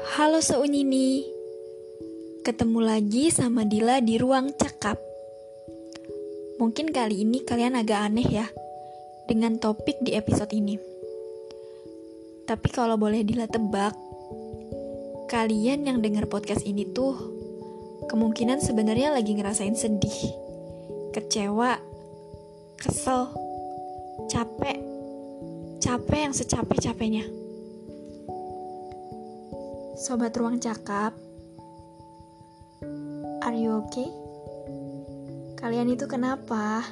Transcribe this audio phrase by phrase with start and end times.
[0.00, 1.28] Halo Seunini
[2.40, 4.96] Ketemu lagi sama Dila di ruang cakap.
[6.56, 8.48] Mungkin kali ini kalian agak aneh ya
[9.28, 10.80] Dengan topik di episode ini.
[12.48, 13.92] Tapi kalau boleh Dila tebak
[15.28, 17.20] Kalian yang dengar podcast ini tuh
[18.08, 20.32] Kemungkinan sebenarnya lagi ngerasain sedih
[21.12, 21.76] Kecewa
[22.80, 23.28] Kesel
[24.32, 24.80] Capek.
[25.84, 27.39] Capek yang secapek-capeknya
[30.00, 31.12] Sobat Ruang Cakap,
[33.44, 34.08] are you okay?
[35.60, 36.88] Kalian itu kenapa?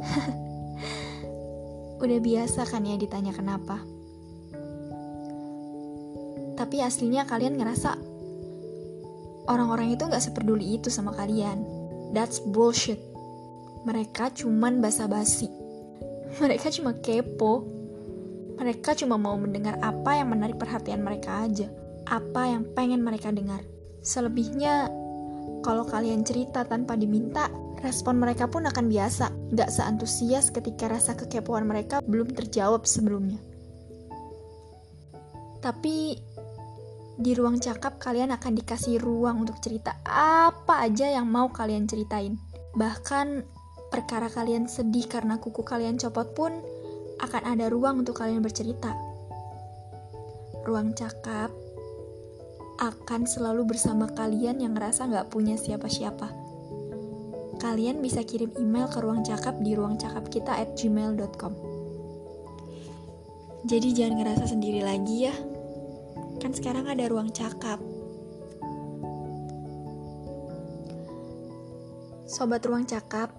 [2.00, 3.84] Udah biasa kan ya ditanya kenapa.
[6.56, 8.00] Tapi aslinya kalian ngerasa
[9.52, 11.68] orang-orang itu gak seperduli itu sama kalian.
[12.16, 12.96] That's bullshit.
[13.84, 15.52] Mereka cuman basa-basi.
[16.40, 17.83] Mereka cuma kepo
[18.54, 21.66] mereka cuma mau mendengar apa yang menarik perhatian mereka aja,
[22.06, 23.60] apa yang pengen mereka dengar.
[24.04, 24.88] Selebihnya,
[25.64, 27.48] kalau kalian cerita tanpa diminta,
[27.80, 33.40] respon mereka pun akan biasa, gak seantusias ketika rasa kekepoan mereka belum terjawab sebelumnya.
[35.64, 36.20] Tapi
[37.14, 42.36] di ruang cakap kalian akan dikasih ruang untuk cerita apa aja yang mau kalian ceritain.
[42.74, 43.26] Bahkan
[43.88, 46.52] perkara kalian sedih karena kuku kalian copot pun
[47.24, 48.92] akan ada ruang untuk kalian bercerita.
[50.64, 51.48] Ruang cakap
[52.80, 56.28] akan selalu bersama kalian yang ngerasa nggak punya siapa-siapa.
[57.62, 61.54] Kalian bisa kirim email ke ruang cakap di ruang cakap kita at gmail.com.
[63.64, 65.34] Jadi jangan ngerasa sendiri lagi ya.
[66.44, 67.80] Kan sekarang ada ruang cakap.
[72.28, 73.30] Sobat ruang cakap,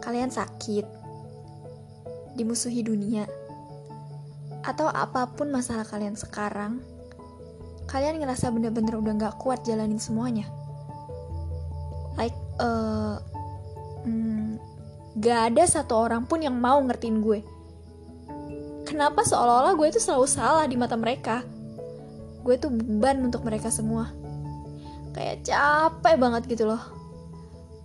[0.00, 1.03] kalian sakit,
[2.34, 3.24] dimusuhi dunia,
[4.64, 6.80] atau apa pun masalah kalian sekarang,
[7.86, 10.48] kalian ngerasa bener-bener udah gak kuat jalanin semuanya.
[12.16, 13.20] Like, uh,
[14.08, 14.56] hmm,
[15.20, 17.40] gak ada satu orang pun yang mau ngertiin gue.
[18.84, 21.44] Kenapa seolah-olah gue itu selalu salah di mata mereka?
[22.44, 24.12] Gue tuh beban untuk mereka semua.
[25.16, 26.82] Kayak capek banget gitu loh.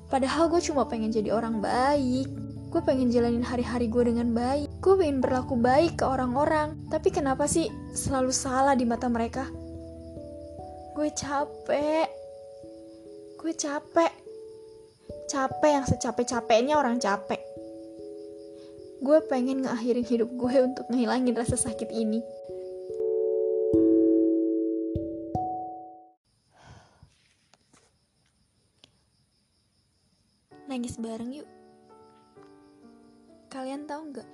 [0.10, 2.28] Padahal gue cuma pengen jadi orang baik
[2.70, 4.78] Gue pengen jalanin hari-hari gue dengan baik.
[4.78, 6.78] Gue pengen berlaku baik ke orang-orang.
[6.94, 7.66] Tapi kenapa sih
[7.98, 9.50] selalu salah di mata mereka?
[10.94, 12.06] Gue capek.
[13.42, 14.14] Gue capek.
[15.26, 17.42] Capek yang secapek-capeknya orang capek.
[19.02, 22.22] Gue pengen ngakhirin hidup gue untuk ngehilangin rasa sakit ini.
[30.70, 31.59] Nangis bareng yuk.
[33.50, 34.30] Kalian tahu nggak?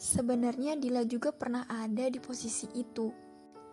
[0.00, 3.12] Sebenarnya Dila juga pernah ada di posisi itu.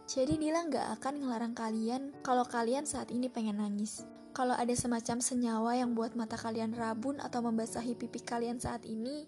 [0.04, 4.04] Jadi Dila nggak akan ngelarang kalian kalau kalian saat ini pengen nangis.
[4.36, 9.24] Kalau ada semacam senyawa yang buat mata kalian rabun atau membasahi pipi kalian saat ini,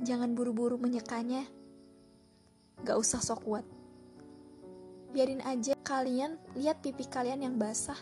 [0.00, 1.44] jangan buru-buru menyekanya.
[2.80, 3.66] Gak usah sok kuat.
[5.12, 7.98] Biarin aja kalian lihat pipi kalian yang basah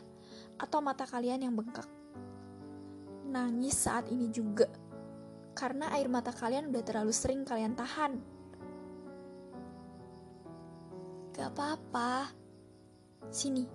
[0.55, 1.89] atau mata kalian yang bengkak.
[3.27, 4.71] Nangis saat ini juga
[5.59, 8.23] karena air mata kalian udah terlalu sering kalian tahan.
[11.35, 12.31] Gak apa-apa.
[13.35, 13.67] Sini.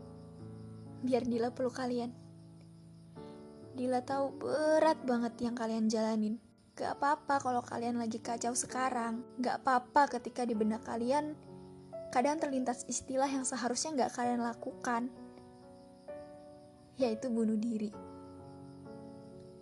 [1.04, 2.16] Biar Dila peluk kalian.
[3.76, 6.40] Dila tahu berat banget yang kalian jalanin.
[6.80, 9.20] Gak apa-apa kalau kalian lagi kacau sekarang.
[9.44, 11.36] Gak apa-apa ketika di benak kalian
[12.16, 15.12] kadang terlintas istilah yang seharusnya gak kalian lakukan.
[16.96, 18.13] Yaitu bunuh diri.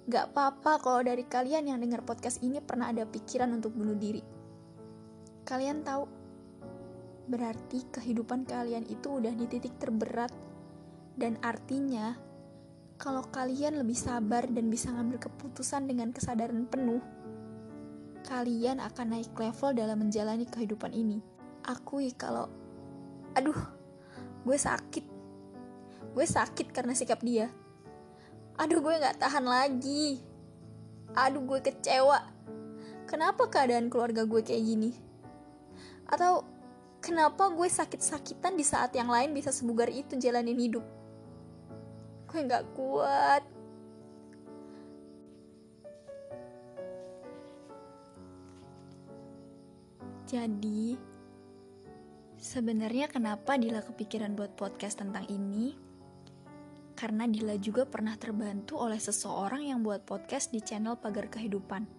[0.09, 4.25] Gak apa-apa kalau dari kalian yang dengar podcast ini pernah ada pikiran untuk bunuh diri.
[5.45, 6.09] Kalian tahu,
[7.29, 10.33] berarti kehidupan kalian itu udah di titik terberat.
[11.13, 12.17] Dan artinya,
[12.97, 17.03] kalau kalian lebih sabar dan bisa ngambil keputusan dengan kesadaran penuh,
[18.25, 21.21] kalian akan naik level dalam menjalani kehidupan ini.
[21.69, 22.49] Akui kalau,
[23.37, 23.57] aduh,
[24.49, 25.05] gue sakit.
[26.17, 27.53] Gue sakit karena sikap dia
[28.57, 30.19] aduh gue gak tahan lagi.
[31.15, 32.19] Aduh gue kecewa.
[33.07, 34.91] Kenapa keadaan keluarga gue kayak gini?
[36.07, 36.47] Atau
[37.03, 40.83] kenapa gue sakit-sakitan di saat yang lain bisa sebugar itu jalanin hidup?
[42.31, 43.43] Gue gak kuat.
[50.31, 50.95] Jadi
[52.39, 55.90] sebenarnya kenapa Dila kepikiran buat podcast tentang ini
[57.01, 61.97] karena Dila juga pernah terbantu oleh seseorang yang buat podcast di channel Pagar Kehidupan.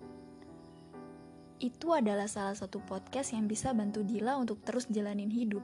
[1.63, 5.63] itu adalah salah satu podcast yang bisa bantu Dila untuk terus jalanin hidup.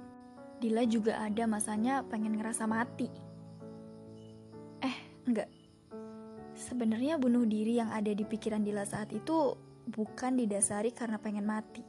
[0.62, 3.10] Dila juga ada masanya pengen ngerasa mati.
[4.78, 4.96] Eh,
[5.26, 5.50] enggak.
[6.54, 9.58] Sebenarnya bunuh diri yang ada di pikiran Dila saat itu
[9.90, 11.82] bukan didasari karena pengen mati.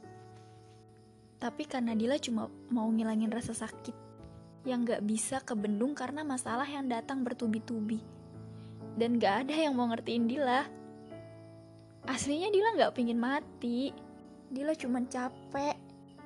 [1.38, 4.09] Tapi karena Dila cuma mau ngilangin rasa sakit
[4.64, 8.00] yang gak bisa kebendung karena masalah yang datang bertubi-tubi.
[8.96, 10.62] Dan gak ada yang mau ngertiin Dila.
[12.04, 13.92] Aslinya Dila nggak pingin mati.
[14.50, 15.76] Dila cuma capek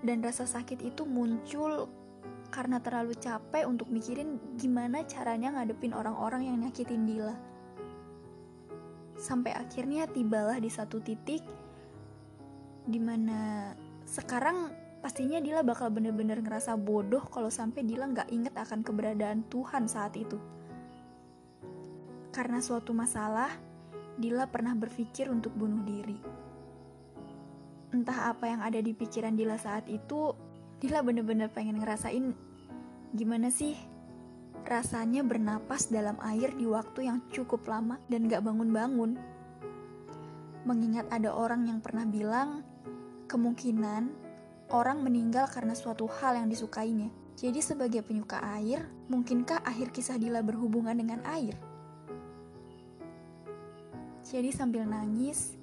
[0.03, 1.87] dan rasa sakit itu muncul
[2.55, 7.37] karena terlalu capek untuk mikirin gimana caranya ngadepin orang-orang yang nyakitin Dila.
[9.19, 11.43] Sampai akhirnya tibalah di satu titik
[12.85, 13.73] di mana
[14.05, 19.85] sekarang pastinya Dila bakal bener-bener ngerasa bodoh kalau sampai Dila nggak inget akan keberadaan Tuhan
[19.85, 20.41] saat itu.
[22.33, 23.53] Karena suatu masalah,
[24.17, 26.17] Dila pernah berpikir untuk bunuh diri.
[27.93, 30.33] Entah apa yang ada di pikiran Dila saat itu,
[30.81, 32.33] Dila bener-bener pengen ngerasain
[33.13, 33.77] gimana sih
[34.65, 39.21] rasanya bernapas dalam air di waktu yang cukup lama dan gak bangun-bangun.
[40.65, 42.65] Mengingat ada orang yang pernah bilang,
[43.29, 44.24] kemungkinan
[44.75, 47.07] orang meninggal karena suatu hal yang disukainya.
[47.39, 51.55] Jadi sebagai penyuka air, mungkinkah akhir kisah Dila berhubungan dengan air?
[54.27, 55.55] Jadi sambil nangis,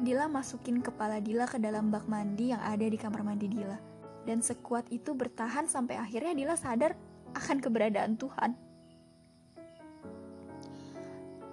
[0.00, 3.76] Dila masukin kepala Dila ke dalam bak mandi yang ada di kamar mandi Dila.
[4.24, 6.96] Dan sekuat itu bertahan sampai akhirnya Dila sadar
[7.36, 8.50] akan keberadaan Tuhan.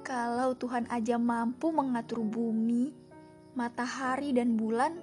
[0.04, 2.90] Kalau Tuhan aja mampu mengatur bumi,
[3.54, 4.98] matahari, dan bulan,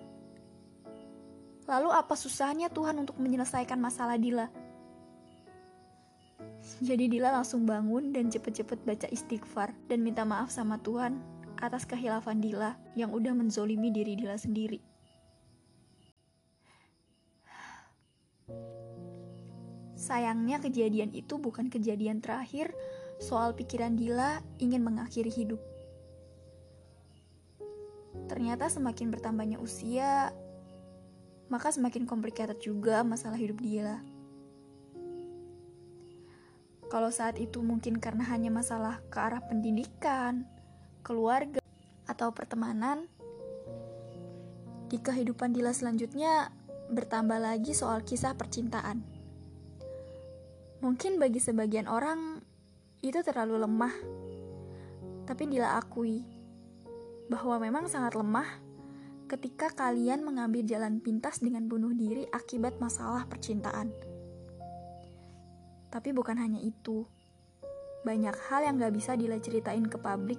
[1.66, 4.46] lalu apa susahnya Tuhan untuk menyelesaikan masalah Dila?
[6.82, 11.18] Jadi Dila langsung bangun dan cepet-cepet baca istighfar dan minta maaf sama Tuhan
[11.62, 14.78] atas kehilafan Dila yang udah menzolimi diri Dila sendiri.
[19.96, 22.70] Sayangnya kejadian itu bukan kejadian terakhir
[23.18, 25.58] soal pikiran Dila ingin mengakhiri hidup.
[28.26, 30.34] Ternyata semakin bertambahnya usia,
[31.46, 34.02] maka semakin complicated juga masalah hidup Dila.
[36.86, 40.46] Kalau saat itu mungkin karena hanya masalah ke arah pendidikan,
[41.02, 41.58] keluarga,
[42.06, 43.10] atau pertemanan,
[44.86, 46.54] di kehidupan Dila selanjutnya
[46.94, 49.02] bertambah lagi soal kisah percintaan.
[50.78, 52.38] Mungkin bagi sebagian orang
[53.02, 53.94] itu terlalu lemah,
[55.26, 56.22] tapi Dila akui
[57.26, 58.46] bahwa memang sangat lemah
[59.26, 63.90] ketika kalian mengambil jalan pintas dengan bunuh diri akibat masalah percintaan.
[65.90, 67.02] Tapi bukan hanya itu.
[68.06, 70.38] Banyak hal yang gak bisa Dila ceritain ke publik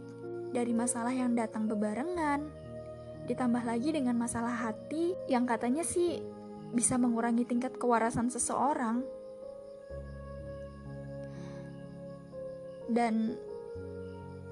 [0.56, 2.48] dari masalah yang datang bebarengan.
[3.28, 6.24] Ditambah lagi dengan masalah hati yang katanya sih
[6.72, 9.04] bisa mengurangi tingkat kewarasan seseorang.
[12.88, 13.36] Dan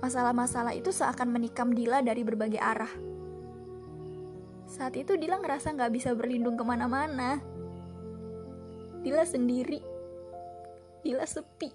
[0.04, 2.92] masalah-masalah itu seakan menikam Dila dari berbagai arah.
[4.76, 7.40] Saat itu Dila ngerasa gak bisa berlindung ke mana-mana.
[9.00, 9.80] Dila sendiri
[11.00, 11.72] Dila sepi.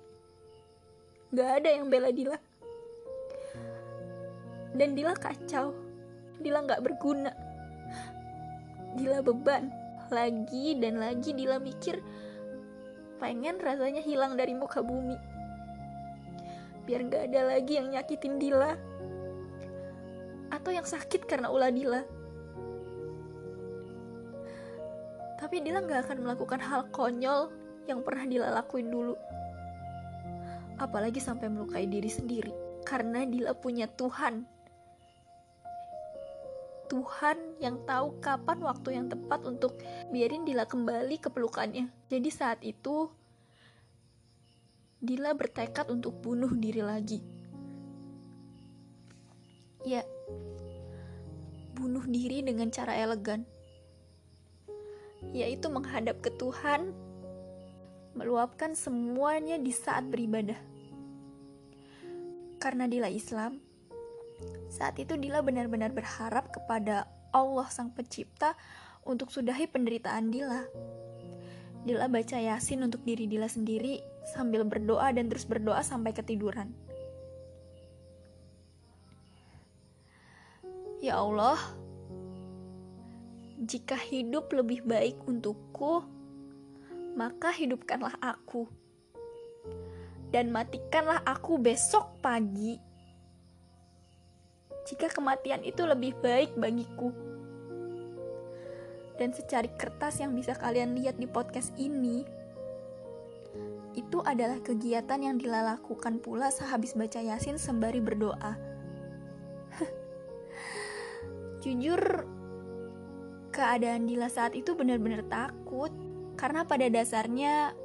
[1.33, 2.37] Gak ada yang bela Dila.
[4.77, 5.73] Dan Dila kacau.
[6.45, 7.33] Dila gak berguna.
[9.01, 9.73] Dila beban.
[10.13, 12.05] Lagi dan lagi Dila mikir
[13.17, 15.17] pengen rasanya hilang dari muka bumi.
[16.85, 18.77] Biar gak ada lagi yang nyakitin Dila.
[20.53, 22.20] Atau yang sakit karena ulah Dila.
[25.51, 27.51] Tapi Dila gak akan melakukan hal konyol
[27.91, 29.19] yang pernah Dila lakuin dulu.
[30.79, 32.55] Apalagi sampai melukai diri sendiri.
[32.87, 34.47] Karena Dila punya Tuhan.
[36.87, 39.75] Tuhan yang tahu kapan waktu yang tepat untuk
[40.15, 41.91] biarin Dila kembali ke pelukannya.
[42.07, 43.11] Jadi saat itu,
[45.03, 47.19] Dila bertekad untuk bunuh diri lagi.
[49.83, 50.07] Ya,
[51.75, 53.43] bunuh diri dengan cara elegan,
[55.31, 56.97] yaitu menghadap ke Tuhan
[58.17, 60.59] meluapkan semuanya di saat beribadah.
[62.61, 63.61] Karena Dila Islam,
[64.69, 68.59] saat itu Dila benar-benar berharap kepada Allah Sang Pencipta
[69.07, 70.63] untuk sudahi penderitaan Dila.
[71.81, 74.05] Dila baca Yasin untuk diri Dila sendiri
[74.37, 76.77] sambil berdoa dan terus berdoa sampai ketiduran.
[81.01, 81.57] Ya Allah,
[83.61, 86.01] jika hidup lebih baik untukku,
[87.13, 88.65] maka hidupkanlah aku.
[90.33, 92.81] Dan matikanlah aku besok pagi.
[94.89, 97.13] Jika kematian itu lebih baik bagiku.
[99.21, 102.25] dan secari kertas yang bisa kalian lihat di podcast ini
[103.93, 108.57] itu adalah kegiatan yang dilakukan pula sehabis baca Yasin sembari berdoa.
[111.63, 112.25] Jujur,
[113.61, 115.93] keadaan Dila saat itu benar-benar takut
[116.41, 117.77] karena pada dasarnya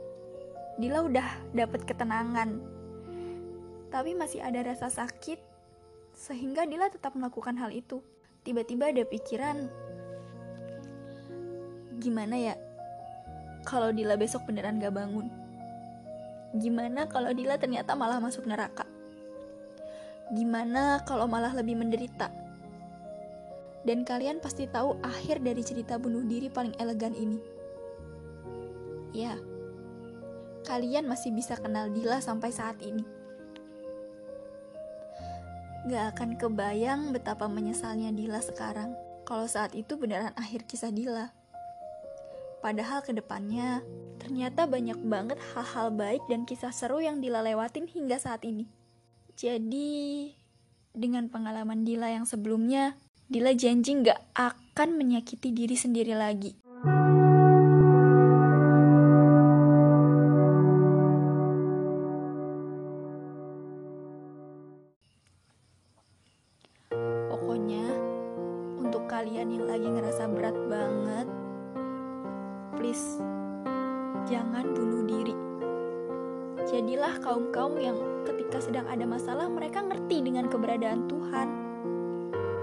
[0.79, 2.63] Dila udah dapat ketenangan.
[3.91, 5.39] Tapi masih ada rasa sakit
[6.15, 7.99] sehingga Dila tetap melakukan hal itu.
[8.47, 9.67] Tiba-tiba ada pikiran
[11.99, 12.55] gimana ya
[13.67, 15.27] kalau Dila besok beneran gak bangun?
[16.55, 18.87] Gimana kalau Dila ternyata malah masuk neraka?
[20.31, 22.44] Gimana kalau malah lebih menderita?
[23.85, 27.37] Dan kalian pasti tahu akhir dari cerita bunuh diri paling elegan ini.
[29.13, 29.37] Ya,
[30.65, 33.05] kalian masih bisa kenal Dila sampai saat ini.
[35.85, 41.29] Gak akan kebayang betapa menyesalnya Dila sekarang kalau saat itu beneran akhir kisah Dila.
[42.65, 43.85] Padahal ke depannya,
[44.17, 48.65] ternyata banyak banget hal-hal baik dan kisah seru yang Dila lewatin hingga saat ini.
[49.37, 50.33] Jadi,
[50.89, 56.53] dengan pengalaman Dila yang sebelumnya, Dila janji gak akan menyakiti diri sendiri lagi.
[67.33, 67.81] Pokoknya,
[68.77, 71.27] untuk kalian yang lagi ngerasa berat banget,
[72.77, 73.17] please
[74.29, 75.33] jangan bunuh diri.
[76.69, 77.97] Jadilah kaum-kaum yang
[78.29, 81.64] ketika sedang ada masalah mereka ngerti dengan keberadaan Tuhan.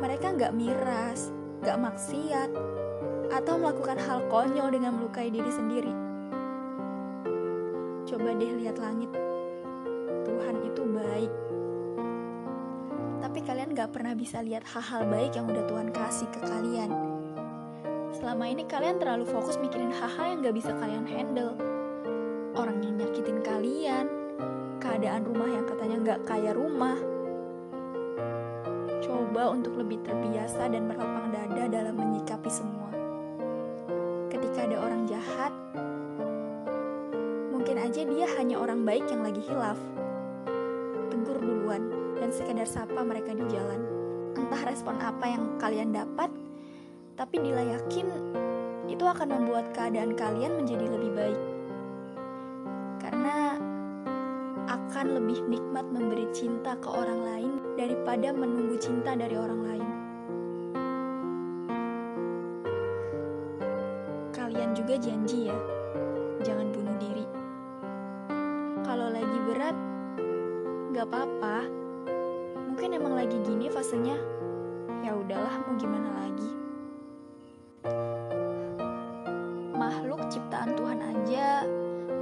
[0.03, 1.31] Mereka nggak miras,
[1.63, 2.51] nggak maksiat,
[3.31, 5.95] atau melakukan hal konyol dengan melukai diri sendiri.
[8.11, 9.15] Coba deh lihat langit.
[10.27, 11.33] Tuhan itu baik.
[13.23, 16.91] Tapi kalian gak pernah bisa lihat hal-hal baik yang udah Tuhan kasih ke kalian
[18.23, 21.59] selama ini kalian terlalu fokus mikirin hal-hal yang gak bisa kalian handle.
[22.55, 24.07] Orang yang nyakitin kalian,
[24.79, 27.12] keadaan rumah yang katanya gak kaya rumah.
[29.33, 32.93] Coba untuk lebih terbiasa dan berlapang dada dalam menyikapi semua.
[34.29, 35.49] Ketika ada orang jahat,
[37.49, 39.81] mungkin aja dia hanya orang baik yang lagi hilaf.
[41.09, 41.81] Tegur duluan
[42.21, 43.81] dan sekedar sapa mereka di jalan.
[44.37, 46.29] Entah respon apa yang kalian dapat,
[47.17, 48.13] tapi Dila yakin
[48.85, 51.52] itu akan membuat keadaan kalian menjadi lebih baik.
[55.03, 59.89] Akan lebih nikmat memberi cinta ke orang lain daripada menunggu cinta dari orang lain.
[64.31, 65.59] Kalian juga janji ya,
[66.47, 67.27] jangan bunuh diri.
[68.87, 69.75] Kalau lagi berat,
[70.95, 71.67] gak apa-apa.
[72.71, 74.15] Mungkin emang lagi gini fasenya.
[75.03, 76.51] Ya udahlah, mau gimana lagi.
[79.75, 81.67] makhluk ciptaan Tuhan aja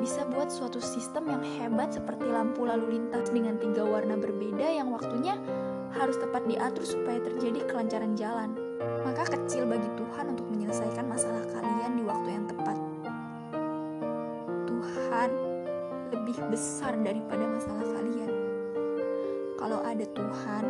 [0.01, 4.89] bisa buat suatu sistem yang hebat seperti lampu lalu lintas dengan tiga warna berbeda yang
[4.89, 5.37] waktunya
[5.93, 8.57] harus tepat diatur supaya terjadi kelancaran jalan.
[9.05, 12.77] Maka kecil bagi Tuhan untuk menyelesaikan masalah kalian di waktu yang tepat.
[14.65, 15.31] Tuhan
[16.17, 18.33] lebih besar daripada masalah kalian.
[19.61, 20.65] Kalau ada Tuhan,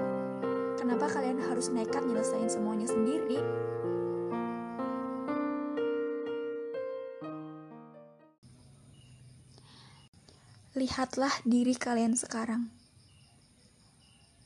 [0.74, 3.38] kenapa kalian harus nekat nyelesain semuanya sendiri?
[10.70, 12.70] Lihatlah diri kalian sekarang.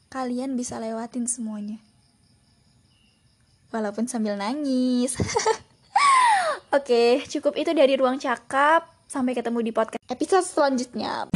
[0.08, 1.76] Kalian bisa lewatin semuanya.
[3.68, 5.20] Walaupun sambil nangis.
[6.76, 8.88] Oke, cukup itu dari ruang cakap.
[9.04, 11.28] Sampai ketemu di podcast episode selanjutnya.